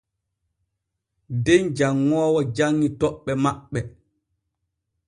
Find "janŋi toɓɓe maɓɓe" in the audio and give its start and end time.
2.55-3.79